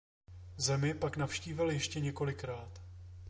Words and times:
Zemi 0.57 0.93
pak 0.93 1.17
navštívil 1.17 1.69
ještě 1.69 1.99
několikrát. 1.99 2.81